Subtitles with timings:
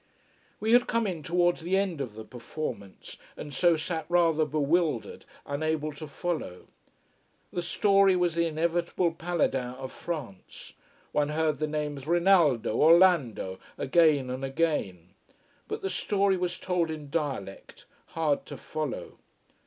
[0.59, 5.25] We had come in towards the end of the performance, and so sat rather bewildered,
[5.45, 6.69] unable to follow.
[7.53, 10.73] The story was the inevitable Paladins of France
[11.11, 12.75] one heard the names Rinaldo!
[12.77, 13.59] Orlando!
[13.77, 15.09] again and again.
[15.67, 19.19] But the story was told in dialect, hard to follow.